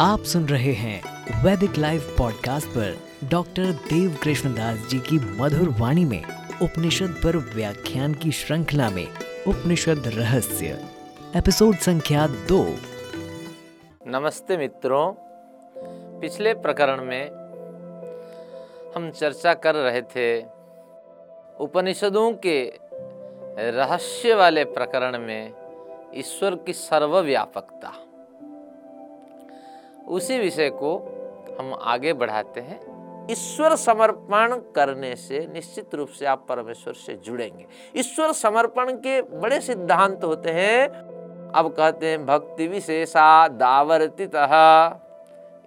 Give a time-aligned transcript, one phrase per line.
[0.00, 1.02] आप सुन रहे हैं
[1.44, 6.24] वैदिक लाइव पॉडकास्ट पर डॉक्टर देव कृष्णदास जी की मधुर वाणी में,
[6.62, 9.08] उपनिषद पर व्याख्यान की श्रृंखला में,
[9.48, 10.84] उपनिषद रहस्य,
[11.36, 12.76] एपिसोड संख्या दो।
[14.06, 15.12] नमस्ते मित्रों।
[16.20, 17.30] पिछले प्रकरण में
[18.96, 20.42] हम चर्चा कर रहे थे
[21.60, 22.72] उपनिषदों के
[23.70, 25.52] रहस्य वाले प्रकरण में
[26.14, 27.92] ईश्वर की सर्वव्यापकता।
[30.08, 30.96] उसी विषय को
[31.60, 37.66] हम आगे बढ़ाते हैं। ईश्वर समर्पण करने से निश्चित रूप से आप परमेश्वर से जुड़ेंगे।
[37.96, 40.88] ईश्वर समर्पण के बड़े सिद्धांत होते हैं।
[41.50, 44.36] अब कहते हैं, भक्ति विशेषा दावर्तित,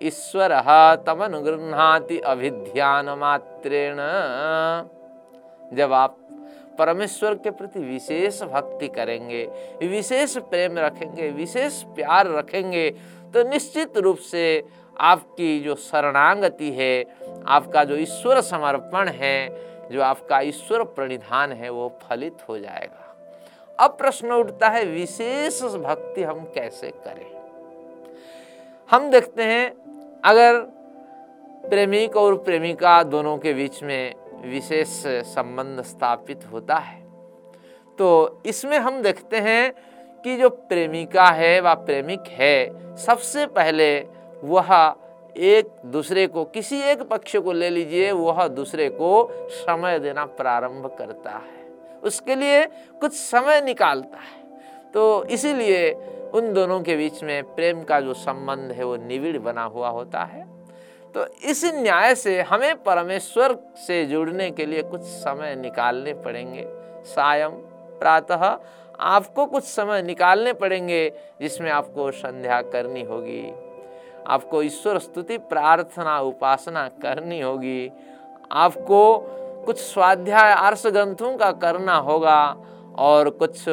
[0.02, 0.60] ईश्वर
[1.08, 3.98] तमनुगृहाति अभिध्यान मात्रेण
[5.78, 6.18] जब आप
[6.80, 9.44] परमेश्वर के प्रति विशेष भक्ति करेंगे,
[9.84, 12.90] विशेष प्रेम रखेंगे, विशेष प्यार रखेंगे
[13.34, 14.64] तो निश्चित रूप से
[15.00, 17.04] आपकी जो शरणागति है,
[17.48, 19.50] आपका जो ईश्वर समर्पण है,
[19.90, 23.08] जो आपका ईश्वर प्रणिधान है, वो फलित हो जाएगा।
[23.80, 27.26] अब प्रश्न उठता है, विशेष भक्ति हम कैसे करें?
[28.90, 29.70] हम देखते हैं,
[30.26, 30.60] अगर
[31.70, 34.14] प्रेमिक और प्रेमिका दोनों के बीच में
[34.46, 34.88] विशेष
[35.28, 37.00] संबंध स्थापित होता है
[38.00, 39.74] तो इसमें हम देखते हैं
[40.24, 44.08] कि जो प्रेमिका है व प्रेमिक है, सबसे पहले
[44.44, 44.96] वह
[45.38, 50.96] एक दूसरे को, किसी एक पक्ष को ले लीजिए, वह दूसरे को समय देना प्रारंभ
[51.00, 51.62] करता है।
[52.04, 52.66] उसके लिए
[53.02, 54.42] कुछ समय निकालता है।
[54.94, 55.92] तो इसीलिए
[56.34, 60.24] उन दोनों के बीच में प्रेम का जो संबंध है, वो निविड़ बना हुआ होता
[60.24, 60.48] है।
[61.16, 66.66] तो इस न्याय से हमें परमेश्वर से जुड़ने के लिए कुछ समय निकालने पड़ेंगे।
[67.04, 67.50] सायं
[68.00, 68.58] प्रातः
[69.02, 71.10] आपको कुछ समय निकालने पड़ेंगे
[71.42, 73.54] जिसमें आपको संध्या करनी होगी।
[74.28, 77.92] आपको ईश्वर स्तुति, प्रार्थना, उपासना करनी होगी।
[78.52, 79.18] आपको
[79.66, 82.56] कुछ स्वाध्याय, आर्ष ग्रंथों का करना होगा
[82.98, 83.70] और कुछ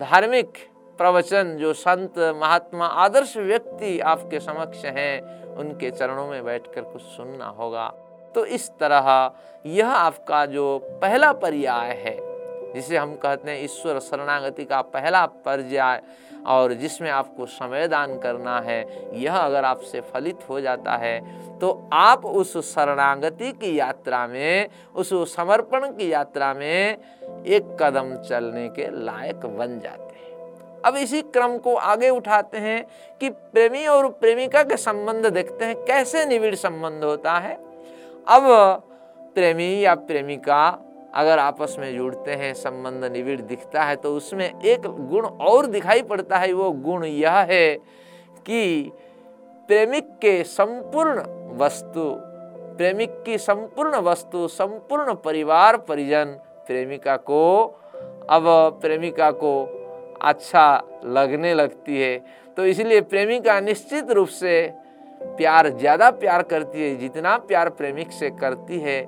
[0.00, 0.52] धार्मिक
[0.98, 7.46] प्रवचन जो संत, महात्मा, आदर्श व्यक्ति आपके समक्ष हैं, उनके चरणों में बैठकर कुछ सुनना
[7.46, 7.88] होगा।
[8.34, 9.32] तो इस तरह
[9.66, 12.27] यह आपका जो पहला पर्याय है
[12.74, 16.02] जिसे हम कहते हैं ईश्वर शरणागति का पहला पर्याय
[16.46, 18.84] और जिसमें आपको समय दान करना है,
[19.14, 21.20] यह अगर आपसे फलित हो जाता है
[21.58, 26.96] तो आप उस शरणागति की यात्रा में, उस समर्पण की यात्रा में
[27.46, 32.84] एक कदम चलने के लायक बन जाते हैं। अब इसी क्रम को आगे उठाते हैं
[33.20, 37.54] कि प्रेमी और प्रेमिका के संबंध देखते हैं, कैसे निविड़ संबंध होता है।
[38.28, 38.44] अब
[39.34, 40.68] प्रेमी या प्रेमिका
[41.18, 46.02] अगर आपस में जुड़ते हैं, संबंध निविड़ दिखता है तो उसमें एक गुण और दिखाई
[46.04, 47.74] पड़ता है। वो गुण यह है
[48.46, 48.92] कि
[49.68, 51.22] प्रेमिक के संपूर्ण
[51.58, 52.10] वस्तु,
[52.76, 57.64] प्रेमिक की संपूर्ण वस्तु, संपूर्ण परिवार परिजन प्रेमिका को,
[58.30, 58.44] अब
[58.80, 59.52] प्रेमिका को
[60.22, 62.18] अच्छा लगने लगती है।
[62.56, 64.54] तो इसलिए प्रेमिका निश्चित रूप से
[65.20, 69.00] प्यार, ज़्यादा प्यार करती है, जितना प्यार प्रेमिक से करती है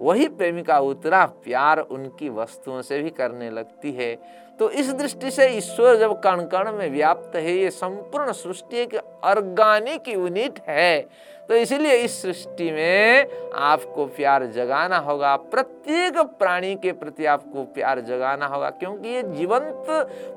[0.00, 4.14] वही प्रेमिका उतना प्यार उनकी वस्तुओं से भी करने लगती है।
[4.60, 8.94] तो इस दृष्टि से ईश्वर जब कण कण में व्याप्त है, ये संपूर्ण सृष्टि एक
[9.24, 11.00] ऑर्गेनिक यूनिट है।
[11.48, 18.00] तो इसीलिए इस सृष्टि में आपको प्यार जगाना होगा। प्रत्येक प्राणी के प्रति आपको प्यार
[18.00, 19.86] जगाना होगा, क्योंकि ये जीवंत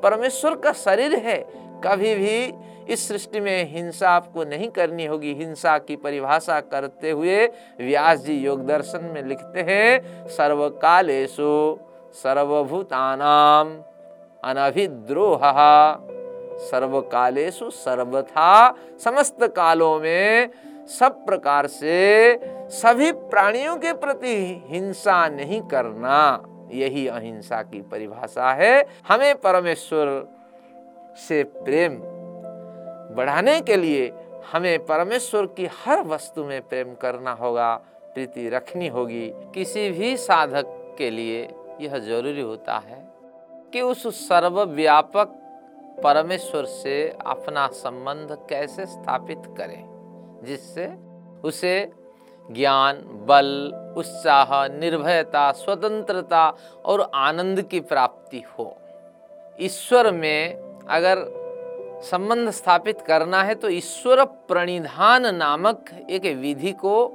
[0.03, 1.39] परमेश्वर का शरीर है।
[1.83, 7.45] कभी भी इस सृष्टि में हिंसा आपको नहीं करनी होगी। हिंसा की परिभाषा करते हुए
[7.79, 11.77] व्यास जी योग दर्शन में लिखते हैं सर्वकालेशु
[12.13, 13.75] सर्वभूतानाम
[14.43, 15.41] अनभिद्रोह।
[16.61, 20.49] सर्वकालेशु सर्वथा समस्त कालों में
[20.89, 22.39] सब प्रकार से
[22.71, 24.35] सभी प्राणियों के प्रति
[24.67, 30.07] हिंसा नहीं करना, यही अहिंसा की परिभाषा है। हमें परमेश्वर
[31.17, 31.99] से प्रेम
[33.15, 34.13] बढ़ाने के लिए
[34.51, 37.75] हमें परमेश्वर की हर वस्तु में प्रेम करना होगा,
[38.13, 41.49] प्रीति रखनी होगी। किसी भी साधक के लिए
[41.81, 43.07] यह ज़रूरी होता है
[43.73, 45.27] कि उस सर्वव्यापक
[46.03, 49.83] परमेश्वर से अपना संबंध कैसे स्थापित करें,
[50.43, 50.87] जिससे
[51.43, 51.91] उसे
[52.51, 52.95] ज्ञान,
[53.27, 58.77] बल, उत्साह, निर्भयता, स्वतंत्रता और आनंद की प्राप्ति हो।
[59.61, 61.23] ईश्वर में अगर
[62.03, 67.05] संबंध स्थापित करना है तो ईश्वर प्रणिधान नामक एक विधि को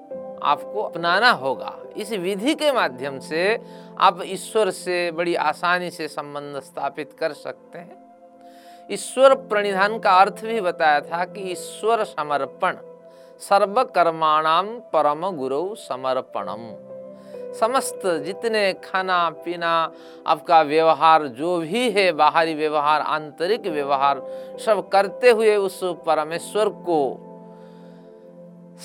[0.43, 3.59] आपको अपनाना होगा। इस विधि के माध्यम से
[3.99, 8.01] आप ईश्वर से बड़ी आसानी से संबंध स्थापित कर सकते हैं।
[8.91, 12.77] ईश्वर प्रणिधान का अर्थ भी बताया था कि ईश्वर समर्पण
[13.41, 16.92] सर्व कर्माणाम परम गुरु समर्पणम।
[17.61, 19.93] समस्त जितने खाना पीना,
[20.27, 24.23] आपका व्यवहार, जो भी है, बाहरी व्यवहार, आंतरिक व्यवहार,
[24.67, 27.29] सब करते हुए उस परमेश्वर को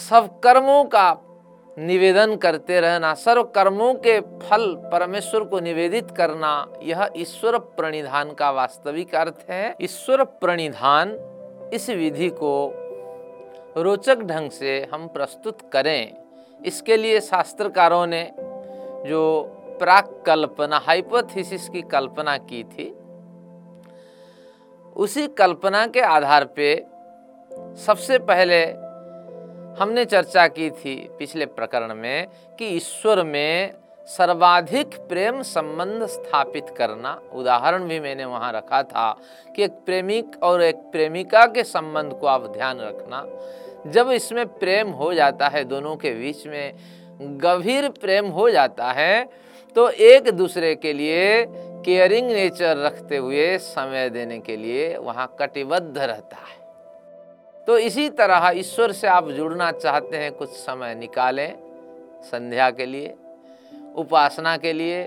[0.09, 1.17] सब कर्मों का
[1.79, 8.51] निवेदन करते रहना, सर्व कर्मों के फल परमेश्वर को निवेदित करना, यह ईश्वर प्रणिधान का
[8.51, 11.11] वास्तविक अर्थ है। ईश्वर प्रणिधान
[11.73, 12.73] इस विधि को
[13.77, 16.13] रोचक ढंग से हम प्रस्तुत करें।
[16.65, 18.31] इसके लिए शास्त्रकारों ने
[19.07, 19.21] जो
[19.79, 22.89] प्राक कल्पना हाइपोथेसिस की कल्पना की थी,
[24.95, 26.75] उसी कल्पना के आधार पे
[27.85, 28.63] सबसे पहले
[29.81, 32.27] हमने चर्चा की थी पिछले प्रकरण में
[32.59, 33.73] कि ईश्वर में
[34.07, 39.11] सर्वाधिक प्रेम संबंध स्थापित करना, उदाहरण भी मैंने वहाँ रखा था
[39.55, 43.25] कि एक प्रेमिक और एक प्रेमिका के संबंध को आप ध्यान रखना।
[43.91, 46.73] जब इसमें प्रेम हो जाता है दोनों के बीच में
[47.21, 49.29] गंभीर प्रेम हो जाता है
[49.75, 51.45] तो एक दूसरे के लिए
[51.85, 56.55] केयरिंग नेचर रखते हुए समय देने के लिए वहाँ कटिबद्ध रहता है।
[57.67, 61.53] तो इसी तरह ईश्वर से आप जुड़ना चाहते हैं, कुछ समय निकालें,
[62.23, 63.13] संध्या के लिए,
[63.95, 65.05] उपासना के लिए,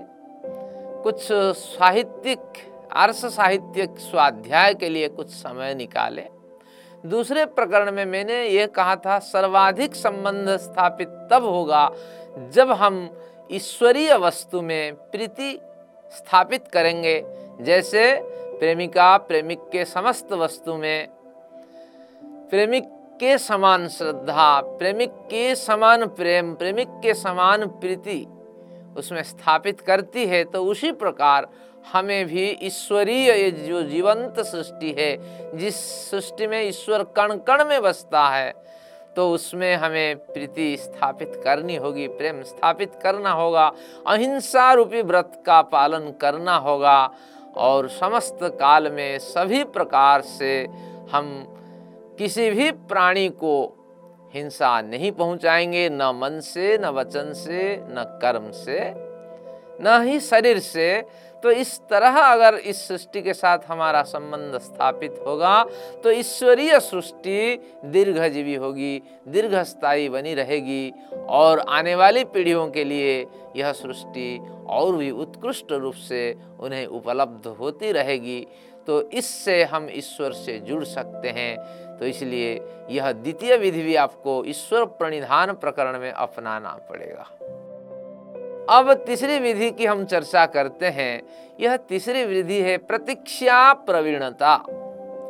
[1.03, 2.39] कुछ साहित्यिक
[2.95, 6.27] अर्थ साहित्यिक स्वाध्याय के लिए कुछ समय निकालें।
[7.05, 11.89] दूसरे प्रकरण में मैंने ये कहा था, सर्वाधिक संबंध स्थापित तब होगा
[12.53, 13.09] जब हम
[13.51, 15.59] ईश्वरीय वस्तु में प्रीति
[16.11, 17.23] स्थापित करेंगे।
[17.61, 18.03] जैसे
[18.59, 21.07] प्रेमिका प्रेमिक के समस्त वस्तु में
[22.49, 22.83] प्रेमिक
[23.19, 28.25] के समान श्रद्धा, प्रेमिक के समान प्रेम, प्रेमिक के समान प्रीति
[28.97, 31.47] उसमें स्थापित करती है तो उसी प्रकार
[31.93, 35.75] हमें भी ईश्वरीय ये जो जीवंत सृष्टि है, जिस
[36.11, 38.53] सृष्टि में ईश्वर कण कण में बसता है
[39.15, 43.71] तो उसमें हमें प्रीति स्थापित करनी होगी, प्रेम स्थापित करना होगा,
[44.07, 47.09] अहिंसा रूपी व्रत का पालन करना होगा,
[47.55, 50.61] और समस्त काल में सभी प्रकार से
[51.11, 51.33] हम
[52.17, 53.80] किसी भी प्राणी को
[54.33, 58.79] हिंसा नहीं पहुंचाएँगे, न मन से, न वचन से, न कर्म से,
[59.83, 61.03] न ही शरीर से।
[61.43, 65.63] तो इस तरह अगर इस सृष्टि के साथ हमारा संबंध स्थापित होगा
[66.03, 70.93] तो ईश्वरीय सृष्टि दीर्घजीवी होगी, दीर्घस्थायी बनी रहेगी
[71.29, 73.25] और आने वाली पीढ़ियों के लिए
[73.55, 78.45] यह सृष्टि और भी उत्कृष्ट रूप से उन्हें उपलब्ध होती रहेगी।
[78.87, 82.53] तो इससे हम ईश्वर से जुड़ सकते हैं। तो इसलिए
[82.89, 87.27] यह द्वितीय विधि भी आपको ईश्वर प्रणिधान प्रकरण में अपनाना पड़ेगा।
[88.69, 91.21] अब तीसरी विधि की हम चर्चा करते हैं।
[91.59, 94.53] यह तीसरी विधि है प्रतीक्षा प्रवीणता।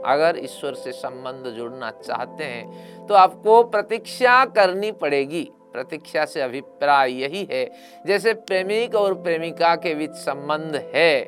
[0.05, 7.11] अगर ईश्वर से संबंध जुड़ना चाहते हैं तो आपको प्रतीक्षा करनी पड़ेगी। प्रतीक्षा से अभिप्राय
[7.13, 7.69] यही है,
[8.05, 11.23] जैसे प्रेमिक और प्रेमिका के बीच संबंध है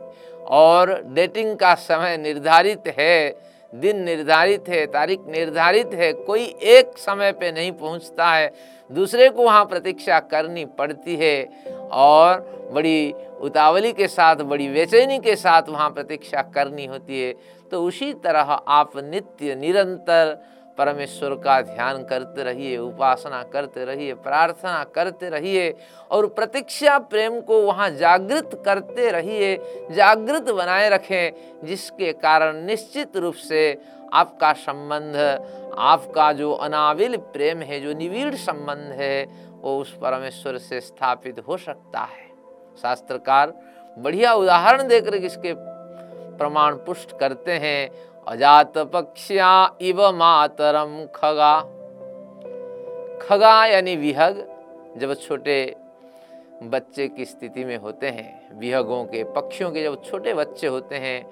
[0.51, 7.31] और डेटिंग का समय निर्धारित है दिन निर्धारित है, तारीख निर्धारित है, कोई एक समय
[7.31, 8.51] पे नहीं पहुँचता है,
[8.89, 11.43] दूसरे को वहाँ प्रतीक्षा करनी पड़ती है
[11.91, 17.33] और बड़ी उतावली के साथ, बड़ी बेचैनी के साथ वहाँ प्रतीक्षा करनी होती है।
[17.71, 20.37] तो उसी तरह आप नित्य, निरंतर
[20.77, 25.75] परमेश्वर का ध्यान करते रहिए, उपासना करते रहिए, प्रार्थना करते रहिए
[26.11, 29.55] और प्रतीक्षा प्रेम को वहाँ जागृत करते रहिए,
[29.91, 33.81] जागृत बनाए रखें, जिसके कारण निश्चित रूप से
[34.13, 35.15] आपका संबंध,
[35.77, 39.23] आपका जो अनाविल प्रेम है, जो निविड़ संबंध है,
[39.61, 42.27] वो उस परमेश्वर से स्थापित हो सकता है।
[42.81, 43.53] शास्त्रकार,
[43.97, 45.53] बढ़िया उदाहरण देकर इसके
[46.37, 51.59] प्रमाण पुष्ट करते हैं। अजात पक्ष्या इव मातरम खगा।
[53.21, 54.47] खगा यानी विहग,
[54.97, 55.75] जब छोटे
[56.63, 61.25] बच्चे की स्थिति में होते हैं, विहगों के पक्षियों के जब छोटे बच्चे होते हैं,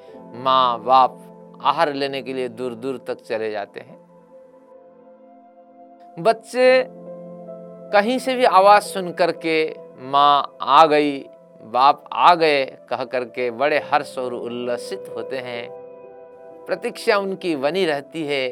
[0.43, 1.17] माँ बाप
[1.63, 4.00] आहार लेने के लिए दूर दूर तक चले जाते हैं।
[6.19, 6.86] बच्चे
[7.93, 11.19] कहीं से भी आवाज़ सुन करके माँ आ गई,
[11.63, 15.80] बाप आ गए, कह करके बड़े हर्ष और उल्लसित होते हैं।
[16.72, 18.46] प्रतीक्षा उनकी बनी रहती है,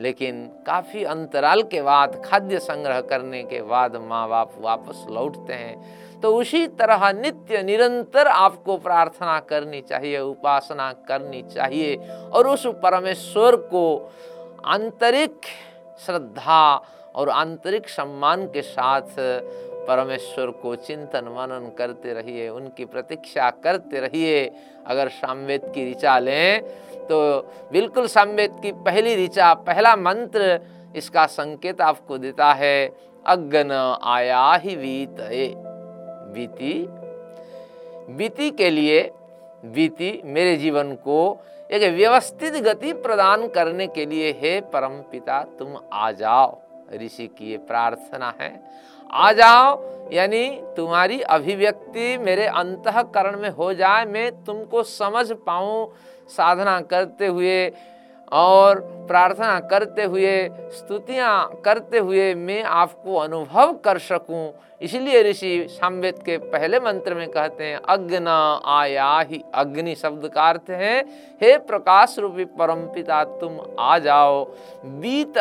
[0.00, 6.20] लेकिन काफ़ी अंतराल के बाद, खाद्य संग्रह करने के बाद माँ बाप वापस लौटते हैं।
[6.20, 11.96] तो उसी तरह नित्य, निरंतर आपको प्रार्थना करनी चाहिए, उपासना करनी चाहिए
[12.32, 13.84] और उस परमेश्वर को
[14.66, 15.40] आंतरिक
[16.06, 16.82] श्रद्धा
[17.14, 19.14] और आंतरिक सम्मान के साथ
[19.88, 24.44] परमेश्वर को चिंतन, मनन करते रहिए, उनकी प्रतीक्षा करते रहिए।
[24.86, 27.18] अगर सामवेद की ऋचा लें तो
[27.72, 30.60] बिल्कुल सामवेद की पहली ऋचा, पहला मंत्र
[30.96, 32.86] इसका संकेत आपको देता है।
[33.26, 35.16] अग्न आया ही बीत
[36.34, 36.74] बीती
[38.08, 39.00] बीती के लिए
[39.64, 41.18] बीती मेरे जीवन को
[41.70, 46.58] एक व्यवस्थित गति प्रदान करने के लिए हे परम पिता, तुम आ जाओ।
[46.94, 48.52] ऋषि की ये प्रार्थना है।
[49.10, 55.88] आ जाओ, यानी तुम्हारी अभिव्यक्ति मेरे अंतकरण में हो जाए, मैं तुमको समझ पाऊँ।
[56.28, 57.70] साधना करते हुए
[58.32, 66.18] और प्रार्थना करते हुए, स्तुतियाँ करते हुए मैं आपको अनुभव कर सकूँ। इसलिए ऋषि सामवेद
[66.18, 68.28] के पहले मंत्र में कहते हैं, अग्न
[68.68, 70.98] आया ही अग्नि शब्द का अर्थ है,
[71.40, 74.44] हे प्रकाश रूपी परम पिता तुम आ जाओ।
[74.84, 75.38] बीत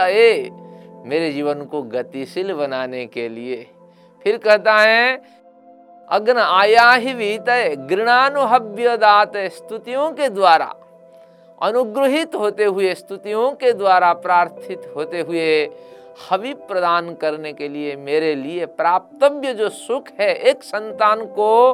[1.06, 3.66] मेरे जीवन को गतिशील बनाने के लिए।
[4.26, 5.16] फिर कहता है
[6.10, 7.50] अग्न आया ही बीत
[7.90, 10.74] घृणानुभव्य दात स्तुतियों के द्वारा।
[11.62, 15.70] अनुग्रहित होते हुए, स्तुतियों के द्वारा प्रार्थित होते हुए,
[16.30, 21.74] हवि प्रदान करने के लिए मेरे लिए प्राप्तव्य जो सुख है, एक संतान को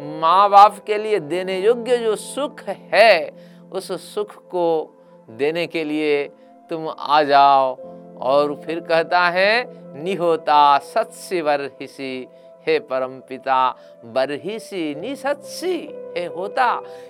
[0.00, 3.30] माँ बाप के लिए देने योग्य जो सुख है,
[3.72, 4.94] उस सुख को
[5.30, 6.24] देने के लिए
[6.70, 7.76] तुम आ जाओ।
[8.18, 9.64] और फिर कहता है,
[10.02, 12.28] निहोता सत्स्य वर्षि
[12.66, 13.68] हे परम पिता
[14.04, 15.76] बरहिसी निसत्सी
[16.16, 16.66] हे होता,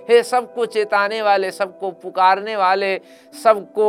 [0.09, 2.97] हे सबको चेताने वाले, सबको पुकारने वाले,
[3.35, 3.89] सबको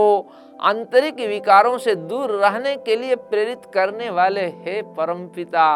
[0.61, 5.67] आंतरिक विकारों से दूर रहने के लिए प्रेरित करने वाले, हे परम पिता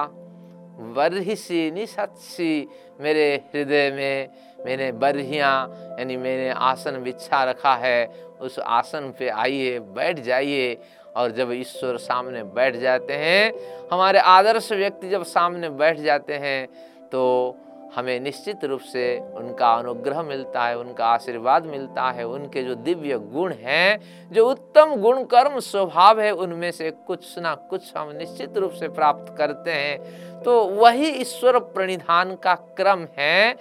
[0.96, 2.68] बरहिसी निसत्सी
[3.02, 5.50] मेरे हृदय में मैंने बरहिया,
[6.00, 8.06] यानी मैंने आसन बिछा रखा है,
[8.42, 10.78] उस आसन पे आइए, बैठ जाइए
[11.16, 13.54] और जब ईश्वर सामने बैठ जाते हैं,
[13.92, 16.68] हमारे आदर्श व्यक्ति जब सामने बैठ जाते हैं
[17.12, 17.56] तो
[17.96, 19.06] हमें निश्चित रूप से
[19.36, 24.00] उनका अनुग्रह मिलता है, उनका आशीर्वाद मिलता है, उनके जो दिव्य गुण हैं,
[24.32, 28.88] जो उत्तम गुण कर्म स्वभाव है, उनमें से कुछ ना कुछ हम निश्चित रूप से
[28.90, 33.56] प्राप्त करते हैं। तो वही ईश्वर प्रणिधान का क्रम है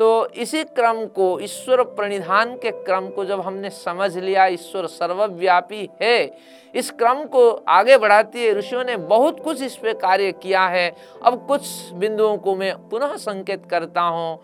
[0.00, 5.88] तो इसी क्रम को, ईश्वर प्रणिधान के क्रम को जब हमने समझ लिया, ईश्वर सर्वव्यापी
[6.02, 6.36] है,
[6.74, 10.96] इस क्रम को आगे बढ़ाती है ऋषियों ने बहुत कुछ इस पे कार्य किया है।
[11.22, 14.40] अब कुछ बिंदुओं को मैं पुनः संकेत करता हूँ।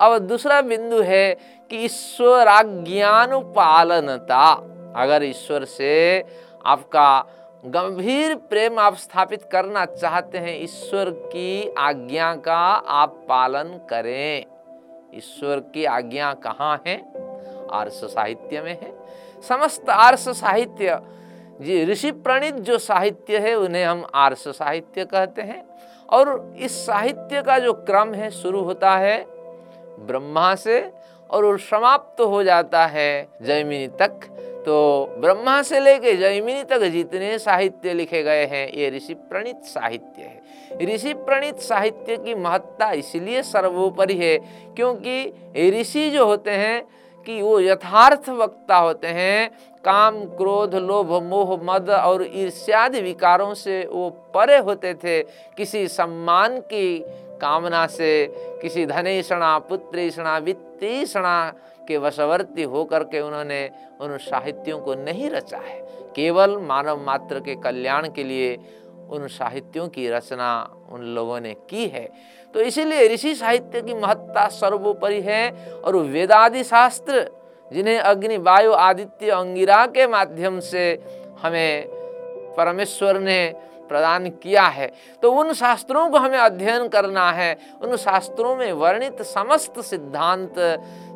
[0.00, 1.34] अब दूसरा बिंदु है
[1.70, 4.50] कि ईश्वराज्ञान पालनता
[4.96, 6.24] अगर ईश्वर से
[6.66, 7.08] आपका
[7.66, 12.58] गंभीर प्रेम आप स्थापित करना चाहते हैं, ईश्वर की आज्ञा का
[12.96, 14.55] आप पालन करें।
[15.16, 17.04] ईश्वर की आज्ञा कहाँ है?
[17.72, 18.92] आर्ष साहित्य में है।
[19.48, 21.00] समस्त आर्ष साहित्य,
[21.60, 25.64] जी, ऋषि प्रणीत जो साहित्य है, उन्हें हम आर्ष साहित्य कहते हैं।
[26.10, 29.26] और इस साहित्य का जो क्रम है, शुरू होता है
[29.98, 30.92] ब्रह्मा से
[31.30, 34.35] और समाप्त तो हो जाता है जयमिनी तक।
[34.66, 40.22] तो ब्रह्मा से लेके जयमिनी तक जितने साहित्य लिखे गए हैं, ये ऋषि प्रणीत साहित्य
[40.22, 44.36] है। ऋषि प्रणीत साहित्य की महत्ता इसलिए सर्वोपरि है
[44.76, 46.82] क्योंकि ऋषि जो होते हैं
[47.26, 49.50] कि वो यथार्थ वक्ता होते हैं,
[49.84, 55.22] काम, क्रोध, लोभ, मोह, मद और ईर्ष्यादि विकारों से वो परे होते थे।
[55.56, 56.98] किसी सम्मान की
[57.40, 58.26] कामना से,
[58.62, 61.52] किसी धनेषणा, पुत्रेषणा, वित्तीषणा
[61.88, 65.80] के वशवर्ती होकर के उन्होंने उन साहित्यों को नहीं रचा है।
[66.16, 68.56] केवल मानव मात्र के कल्याण के लिए
[69.10, 70.50] उन साहित्यों की रचना
[70.92, 72.08] उन लोगों ने की है।
[72.54, 75.50] तो इसीलिए ऋषि साहित्य की महत्ता सर्वोपरि है
[75.84, 77.30] और वेदादि शास्त्र,
[77.72, 80.84] जिन्हें अग्नि, वायु, आदित्य, अंगिरा के माध्यम से
[81.42, 81.86] हमें
[82.56, 83.40] परमेश्वर ने
[83.88, 84.90] प्रदान किया है।
[85.22, 90.54] तो उन शास्त्रों को हमें अध्ययन करना है। उन शास्त्रों में वर्णित समस्त सिद्धांत,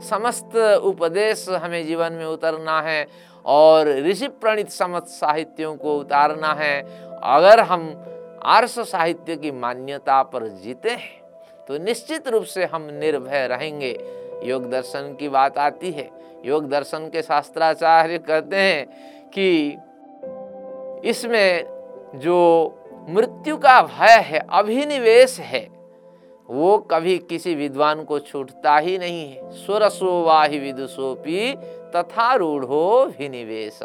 [0.02, 3.06] समस्त उपदेश हमें जीवन में उतरना है
[3.44, 6.80] और ऋषि प्रणित समस्त साहित्यों को उतारना है।
[7.24, 7.92] अगर हम
[8.46, 11.18] आर्ष साहित्य की मान्यता पर जीते हैं
[11.68, 13.90] तो निश्चित रूप से हम निर्भय रहेंगे।
[14.44, 16.08] योग दर्शन की बात आती है।
[16.44, 18.86] योग दर्शन के शास्त्राचार्य कहते हैं
[19.28, 19.76] कि
[21.08, 21.79] इसमें
[22.14, 25.68] जो मृत्यु का भय है, अभिनिवेश है,
[26.48, 31.54] वो कभी किसी विद्वान को छूटता ही नहीं है। सुरसो वाहि विदुषोपी
[31.96, 33.78] तथा रूढ़ो विनिवेश।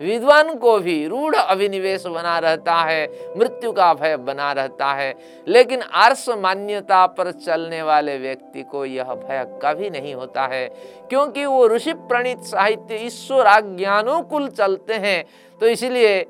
[0.00, 3.06] विद्वान को भी रूढ़ अभिनिवेश बना रहता है,
[3.36, 5.14] मृत्यु का भय बना रहता है,
[5.48, 10.66] लेकिन आर्स मान्यता पर चलने वाले व्यक्ति को यह भय कभी नहीं होता है,
[11.08, 15.24] क्योंकि वो ऋषि प्रणीत साहित्य ईश्वर आज्ञानुकूल चलते हैं।
[15.60, 16.26] तो इसलिए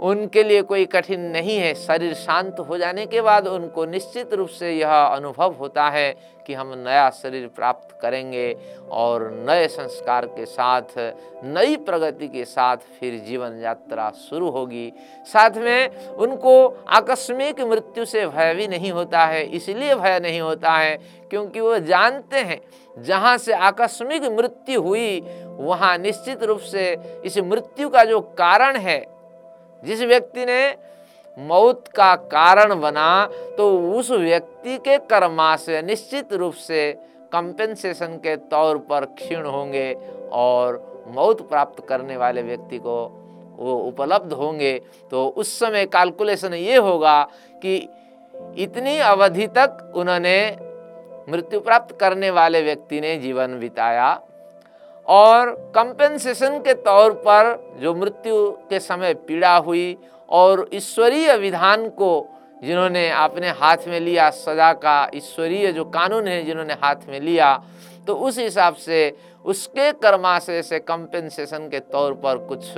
[0.00, 4.48] उनके लिए कोई कठिन नहीं है। शरीर शांत हो जाने के बाद उनको निश्चित रूप
[4.48, 6.12] से यह अनुभव होता है
[6.46, 8.54] कि हम नया शरीर प्राप्त करेंगे
[8.90, 10.82] और नए संस्कार के साथ,
[11.44, 14.92] नई प्रगति के साथ फिर जीवन यात्रा शुरू होगी।
[15.26, 20.72] साथ में उनको आकस्मिक मृत्यु से भय भी नहीं होता है, इसलिए भय नहीं होता
[20.72, 20.96] है
[21.30, 22.60] क्योंकि वो जानते हैं,
[22.96, 26.90] जहाँ से आकस्मिक मृत्यु हुई, वहाँ निश्चित रूप से
[27.24, 28.98] इस मृत्यु का जो कारण है
[29.84, 30.60] जिस व्यक्ति ने
[31.36, 33.26] मौत का कारण बना
[33.58, 36.92] तो उस व्यक्ति के कर्मा से निश्चित रूप से
[37.32, 39.92] कंपेंसेशन के तौर पर क्षीण होंगे
[40.32, 42.96] और मौत प्राप्त करने वाले व्यक्ति को
[43.56, 44.78] वो उपलब्ध होंगे।
[45.10, 47.22] तो उस समय कैलकुलेशन ये होगा
[47.62, 47.76] कि
[48.58, 50.36] इतनी अवधि तक उन्होंने
[51.28, 54.08] मृत्यु प्राप्त करने वाले व्यक्ति ने जीवन बिताया।
[55.10, 59.96] और कंपेंसेशन के तौर पर जो मृत्यु के समय पीड़ा हुई
[60.28, 62.28] और ईश्वरीय विधान को
[62.64, 67.54] जिन्होंने अपने हाथ में लिया, सजा का ईश्वरीय जो कानून है जिन्होंने हाथ में लिया
[68.06, 72.72] तो उस हिसाब से उसके कर्माशय से कंपेंसेशन के तौर पर कुछ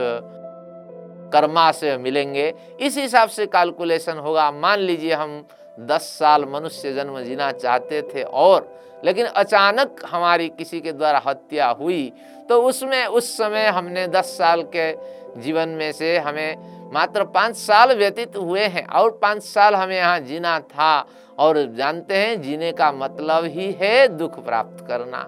[1.32, 5.44] कर्माशय मिलेंगे। इस हिसाब से कैलकुलेशन होगा। मान लीजिए हम
[5.76, 8.69] दस साल मनुष्य जन्म जीना चाहते थे और,
[9.05, 12.12] लेकिन अचानक हमारी किसी के द्वारा हत्या हुई
[12.49, 14.93] तो उसमें, उस समय हमने दस साल के
[15.41, 20.19] जीवन में से हमें मात्र पाँच साल व्यतीत हुए हैं और पाँच साल हमें यहाँ
[20.21, 21.07] जीना था।
[21.38, 25.23] और जानते हैं, जीने का मतलब ही है दुख प्राप्त करना,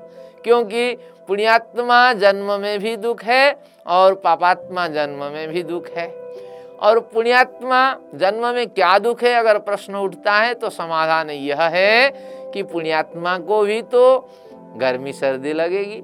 [0.45, 0.95] क्योंकि
[1.29, 6.07] पुण्यात्मा जन्म में भी दुख है और पापात्मा जन्म में भी दुख है।
[6.79, 7.81] और पुण्यात्मा
[8.15, 9.35] जन्म में क्या दुख है?
[9.35, 12.11] अगर प्रश्न उठता है तो समाधान यह है
[12.55, 14.31] कि पुण्यात्मा को भी तो
[14.77, 16.01] गर्मी सर्दी लगेगी,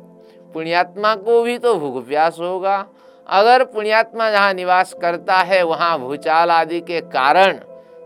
[0.54, 2.84] पुण्यात्मा को भी तो भूख प्यास होगा।
[3.26, 7.58] अगर पुण्यात्मा जहाँ निवास करता है, वहाँ भूचाल आदि के कारण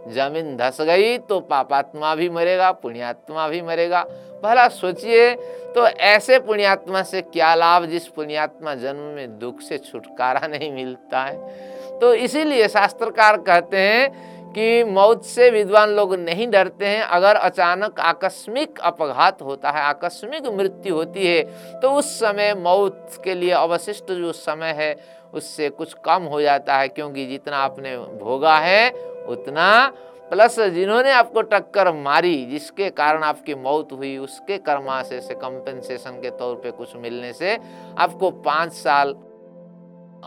[0.07, 4.03] ज़मीन धस गई तो पापात्मा भी मरेगा, पुण्यात्मा भी मरेगा।
[4.43, 5.35] भला सोचिए
[5.75, 11.23] तो ऐसे पुण्यात्मा से क्या लाभ जिस पुण्यात्मा जन्म में दुख से छुटकारा नहीं मिलता
[11.23, 11.73] है?
[12.01, 18.01] तो इसीलिए शास्त्रकार कहते हैं कि मौत से विद्वान लोग नहीं डरते हैं। अगर अचानक
[18.01, 24.13] आकस्मिक अपघात होता है, आकस्मिक मृत्यु होती है तो उस समय मौत के लिए अवशिष्ट
[24.13, 24.95] जो समय है,
[25.35, 28.91] उससे कुछ कम हो जाता है, क्योंकि जितना आपने भोगा है,
[29.29, 29.93] उतना
[30.31, 36.31] प्लस जिन्होंने आपको टक्कर मारी, जिसके कारण आपकी मौत हुई, उसके कर्माशय से कंपेंसेशन के
[36.33, 37.59] तौर पे कुछ मिलने से
[37.99, 39.15] आपको पाँच साल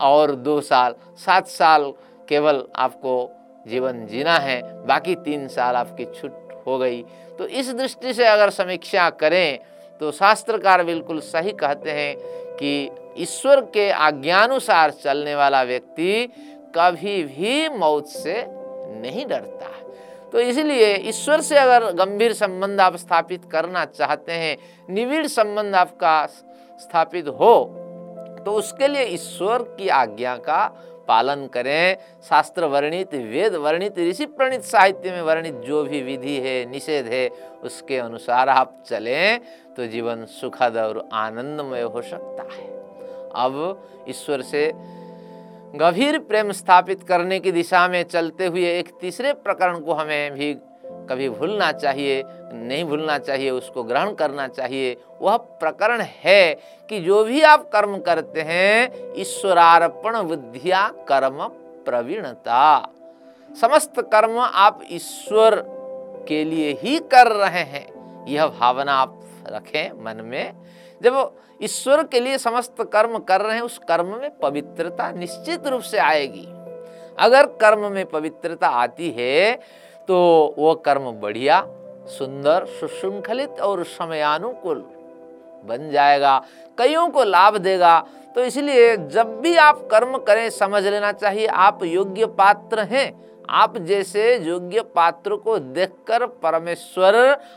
[0.00, 1.92] और दो साल, सात साल
[2.28, 3.30] केवल आपको
[3.66, 7.02] जीवन जीना है, बाकी तीन साल आपकी छूट हो गई।
[7.38, 9.58] तो इस दृष्टि से अगर समीक्षा करें
[10.00, 12.16] तो शास्त्रकार बिल्कुल सही कहते हैं
[12.56, 16.28] कि ईश्वर के आज्ञानुसार चलने वाला व्यक्ति
[16.76, 18.44] कभी भी मौत से
[19.00, 19.66] नहीं डरता।
[20.32, 24.56] तो इसलिए ईश्वर से अगर गंभीर संबंध आप स्थापित करना चाहते हैं,
[24.90, 26.26] निविड़ संबंध आपका
[26.80, 27.54] स्थापित हो
[28.48, 30.58] तो उसके लिए ईश्वर की आज्ञा का
[31.08, 31.96] पालन करें।
[32.28, 37.28] शास्त्र वर्णित, वेद वर्णित, ऋषि प्रणित साहित्य में वर्णित जो भी विधि है, निषेध है,
[37.62, 39.40] उसके अनुसार आप चलें
[39.76, 42.66] तो जीवन सुखद और आनंदमय हो सकता है।
[43.36, 44.70] अब ईश्वर से
[45.76, 50.54] गंभीर प्रेम स्थापित करने की दिशा में चलते हुए एक तीसरे प्रकरण को हमें भी
[51.08, 56.54] कभी भूलना चाहिए, नहीं भूलना चाहिए, उसको ग्रहण करना चाहिए। वह प्रकरण है
[56.88, 61.48] कि जो भी आप कर्म करते हैं, ईश्वरार्पण बुद्धिया कर्म
[61.84, 62.88] प्रवीणता।
[63.60, 65.64] समस्त कर्म आप ईश्वर
[66.28, 70.54] के लिए ही कर रहे हैं। यह भावना आप रखें मन में।
[71.02, 75.82] जब ईश्वर के लिए समस्त कर्म कर रहे हैं, उस कर्म में पवित्रता निश्चित रूप
[75.82, 76.46] से आएगी।
[77.18, 79.60] अगर कर्म में पवित्रता आती है
[80.08, 81.60] तो वो कर्म बढ़िया,
[82.08, 84.84] सुंदर, सुशृंखलित और समयानुकूल
[85.64, 86.38] बन जाएगा,
[86.78, 87.98] कईयों को लाभ देगा।
[88.34, 93.12] तो इसलिए जब भी आप कर्म करें, समझ लेना चाहिए, आप योग्य पात्र हैं।
[93.50, 97.16] आप जैसे योग्य पात्र को देखकर परमेश्वर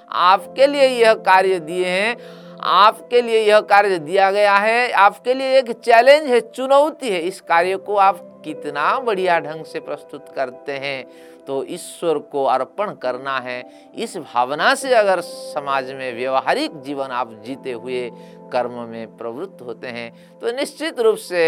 [0.10, 2.16] आपके लिए यह कार्य दिए हैं,
[2.62, 7.42] आपके लिए यह कार्य दिया गया है, आपके लिए एक चैलेंज है, चुनौती है, इस
[7.42, 11.06] कार्य को आप कितना बढ़िया ढंग से प्रस्तुत करते हैं।
[11.48, 13.64] तो ईश्वर को अर्पण करना है।
[13.96, 18.10] इस भावना से अगर समाज में व्यवहारिक जीवन आप जीते हुए
[18.54, 21.44] कर्म में प्रवृत्त होते हैं तो निश्चित रूप से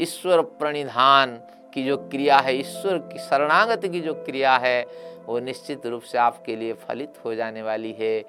[0.00, 1.38] ईश्वर प्रणिधान
[1.74, 4.82] की जो क्रिया है, ईश्वर की शरणागत की जो क्रिया है,
[5.26, 8.20] वो निश्चित रूप से आपके लिए फलित हो जाने वाली है।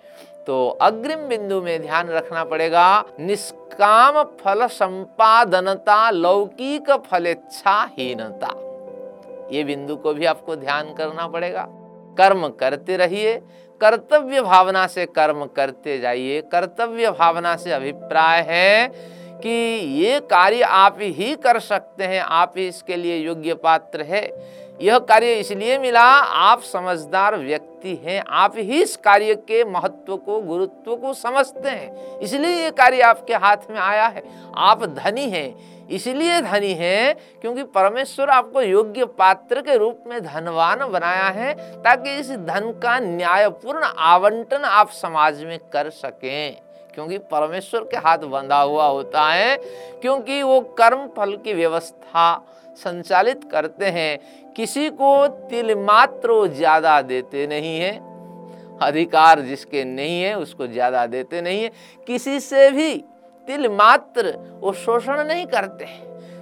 [0.47, 8.53] तो अग्रिम बिंदु में ध्यान रखना पड़ेगा, निष्काम फल संपादनता, लौकिक फलेच्छाहीनता।
[9.53, 11.67] ये बिंदु को भी आपको ध्यान करना पड़ेगा।
[12.17, 13.41] कर्म करते रहिए,
[13.81, 18.87] कर्तव्य भावना से कर्म करते जाइए। कर्तव्य भावना से अभिप्राय है
[19.35, 19.49] कि
[20.01, 24.23] ये कार्य आप ही कर सकते हैं, आप ही इसके लिए योग्य पात्र है।
[24.81, 30.39] यह कार्य इसलिए मिला, आप समझदार व्यक्ति हैं, आप ही इस कार्य के महत्व को,
[30.41, 34.23] गुरुत्व को समझते हैं। इसलिए ये कार्य आपके हाथ में आया है।
[34.57, 40.85] आप धनी हैं इसलिए धनी है क्योंकि परमेश्वर आपको योग्य पात्र के रूप में धनवान
[40.91, 41.53] बनाया है
[41.83, 46.55] ताकि इस धन का न्यायपूर्ण आवंटन आप समाज में कर सकें।
[46.93, 49.55] क्योंकि परमेश्वर के हाथ बंधा हुआ होता है,
[50.01, 52.25] क्योंकि वो कर्म फल की व्यवस्था
[52.77, 57.91] संचालित करते हैं। किसी को तिल मात्र ज़्यादा देते नहीं है,
[58.81, 61.71] अधिकार जिसके नहीं है उसको ज़्यादा देते नहीं है।
[62.07, 62.93] किसी से भी
[63.47, 65.85] तिल मात्र वो शोषण नहीं करते।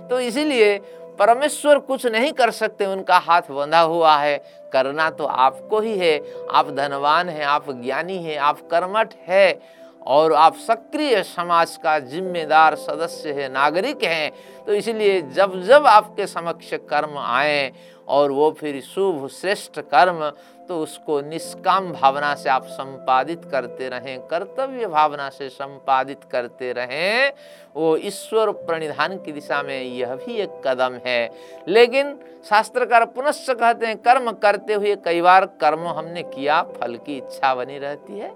[0.10, 0.78] तो इसीलिए
[1.20, 4.38] परमेश्वर कुछ नहीं कर सकते, उनका हाथ बंधा हुआ है।
[4.74, 6.20] करना तो आपको ही है।
[6.52, 9.60] आप धनवान हैं, आप ज्ञानी हैं, आप कर्मठ है
[10.08, 14.32] और आप सक्रिय समाज का जिम्मेदार सदस्य है, नागरिक हैं।
[14.66, 17.72] तो इसलिए जब जब आपके समक्ष कर्म आए
[18.12, 20.30] और वो फिर शुभ श्रेष्ठ कर्म
[20.70, 27.32] तो उसको निष्काम भावना से आप संपादित करते रहें, कर्तव्य भावना से संपादित करते रहें,
[27.76, 31.30] वो ईश्वर प्रणिधान की दिशा में यह भी एक कदम है।
[31.68, 32.18] लेकिन
[32.50, 37.54] शास्त्रकार पुनश्च कहते हैं, कर्म करते हुए कई बार कर्म हमने किया, फल की इच्छा
[37.56, 38.34] बनी रहती है।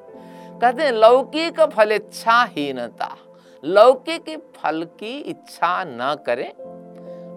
[0.62, 3.16] कहते हैं, लौकिक फलेच्छाहीनता,
[3.64, 6.52] लौकिक फल की इच्छा न करें।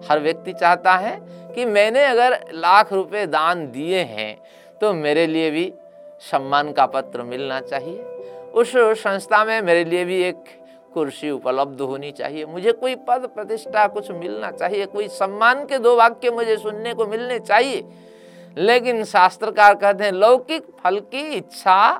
[0.09, 1.17] हर व्यक्ति चाहता है
[1.55, 4.35] कि मैंने अगर लाख रुपए दान दिए हैं
[4.81, 5.71] तो मेरे लिए भी
[6.21, 8.01] सम्मान का पत्र मिलना चाहिए।
[8.53, 10.43] उस संस्था में मेरे लिए भी एक
[10.93, 15.95] कुर्सी उपलब्ध होनी चाहिए। मुझे कोई पद प्रतिष्ठा कुछ मिलना चाहिए, कोई सम्मान के दो
[15.95, 17.83] वाक्य मुझे सुनने को मिलने चाहिए।
[18.57, 21.91] लेकिन शास्त्रकार कहते हैं, लौकिक फल की इच्छा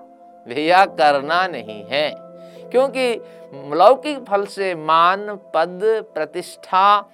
[0.48, 2.10] भैया करना नहीं है,
[2.72, 3.14] क्योंकि
[3.76, 5.80] लौकिक फल से मान, पद,
[6.14, 7.06] प्रतिष्ठा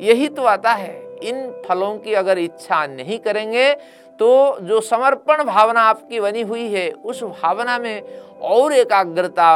[0.00, 3.72] यही तो आता है। इन फलों की अगर इच्छा नहीं करेंगे
[4.20, 8.02] तो जो समर्पण भावना आपकी बनी हुई है, उस भावना में
[8.42, 9.50] और एकाग्रता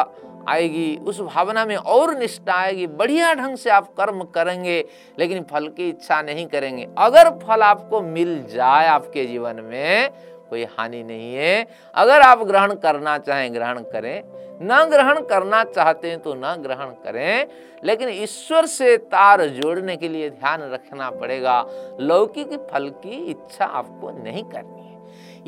[0.49, 4.79] आएगी, उस भावना में और निष्ठा आएगी, बढ़िया ढंग से आप कर्म करेंगे,
[5.19, 10.11] लेकिन फल की इच्छा नहीं करेंगे। अगर फल आपको मिल जाए आपके जीवन में
[10.53, 14.23] कोई हानि नहीं है। अगर आप ग्रहण करना चाहें, ग्रहण करें।
[14.63, 17.47] न ग्रहण करना चाहते हैं तो न ग्रहण करें,
[17.85, 21.65] लेकिन ईश्वर से तार जोड़ने के लिए ध्यान रखना पड़ेगा।
[22.01, 24.91] लौकिक फल की इच्छा आपको नहीं करनी है।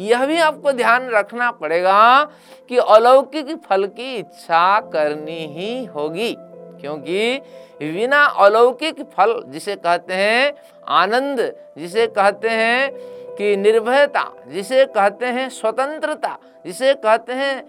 [0.00, 2.24] यह भी आपको ध्यान रखना पड़ेगा
[2.70, 6.34] कि अलौकिक फल की इच्छा करनी ही होगी,
[6.80, 7.40] क्योंकि
[7.82, 10.52] बिना अलौकिक फल जिसे कहते हैं,
[10.88, 11.40] आनंद
[11.78, 17.64] जिसे कहते हैं कि निर्भयता, जिसे कहते हैं स्वतंत्रता, जिसे कहते हैं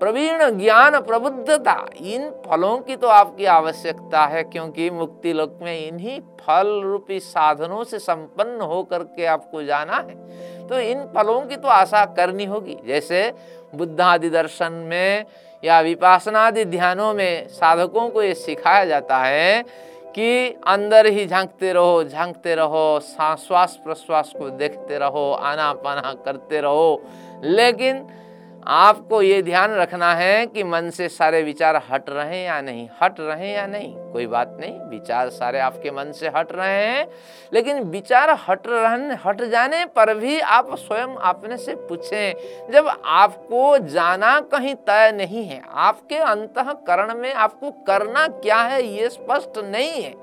[0.00, 6.20] प्रवीण ज्ञान प्रबुद्धता, इन फलों की तो आपकी आवश्यकता है, क्योंकि मुक्ति लोक में इन्हीं
[6.40, 11.68] फल रूपी साधनों से संपन्न होकर के आपको जाना है। तो इन फलों की तो
[11.68, 13.32] आशा करनी होगी। जैसे
[13.74, 15.24] बुद्धादि दर्शन में
[15.64, 19.64] या विपासनादि ध्यानों में साधकों को ये सिखाया जाता है
[20.14, 26.60] कि अंदर ही झांकते रहो झांकते रहो श्वास प्रश्वास को देखते रहो आना पाना करते
[26.60, 27.00] रहो।
[27.44, 28.06] लेकिन
[28.66, 32.88] आपको ये ध्यान रखना है कि मन से सारे विचार हट रहे हैं या नहीं,
[33.02, 36.86] हट रहे हैं या नहीं, कोई बात नहीं, विचार सारे आपके मन से हट रहे
[36.86, 37.06] हैं,
[37.52, 43.76] लेकिन विचार हट रहने हट जाने पर भी आप स्वयं अपने से पूछें, जब आपको
[43.78, 50.02] जाना कहीं तय नहीं है, आपके अंतकरण में आपको करना क्या है ये स्पष्ट नहीं
[50.02, 50.14] है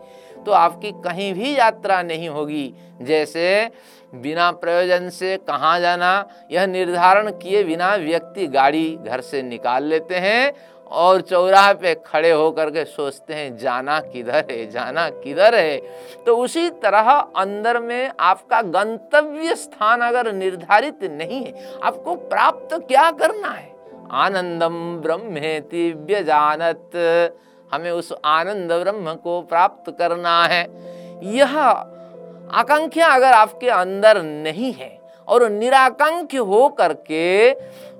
[0.46, 3.70] तो आपकी कहीं भी यात्रा नहीं होगी, जैसे
[4.14, 6.28] बिना प्रयोजन से कहाँ जाना?
[6.52, 10.54] यह निर्धारण किए बिना व्यक्ति गाड़ी घर से निकाल लेते हैं
[10.92, 14.70] और चौराहे पे खड़े होकर के सोचते हैं, जाना किधर है?
[14.72, 15.78] जाना किधर है?
[16.26, 23.10] तो उसी तरह अंदर में आपका गंतव्य स्थान अगर निर्धारित नहीं है, आपको प्राप्त क्या
[23.12, 23.70] करना है?
[24.12, 26.92] आनंदम ब्रह्मेति व्यजानत
[27.72, 30.62] हमें उस आनंद ब्रह्म को प्राप्त करना है।
[31.24, 31.58] यह
[32.52, 37.52] आकांक्षा अगर आपके अंदर नहीं है और निराकांक्ष हो करके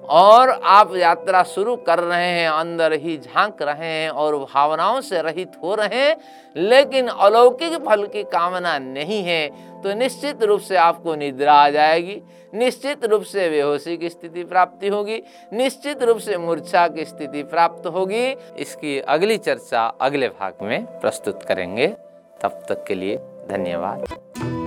[0.10, 5.22] और आप यात्रा शुरू कर रहे हैं, अंदर ही झाँक रहे हैं और भावनाओं से
[5.22, 6.16] रहित हो रहे हैं,
[6.56, 9.48] लेकिन अलौकिक फल की कामना नहीं है
[9.82, 12.22] तो निश्चित रूप से आपको निद्रा आ जाएगी।
[12.54, 15.22] निश्चित रूप से बेहोशी की स्थिति प्राप्ति होगी।
[15.54, 18.26] निश्चित रूप से मूर्छा की स्थिति प्राप्त होगी।
[18.58, 21.88] इसकी अगली चर्चा अगले भाग में प्रस्तुत करेंगे।
[22.42, 23.18] तब तक के लिए
[23.50, 24.61] धन्यवाद।